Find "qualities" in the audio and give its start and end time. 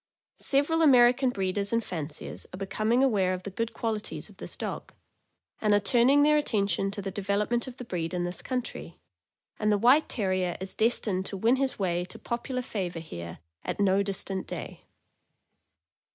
3.71-4.29